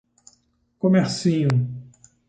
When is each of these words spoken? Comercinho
Comercinho 0.79 1.53